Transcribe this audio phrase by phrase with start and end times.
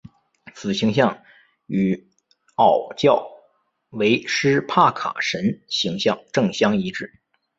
[0.55, 1.21] 此形象
[1.67, 2.07] 与
[2.55, 3.29] 祆教
[3.91, 7.19] 维施帕卡神形像正相一致。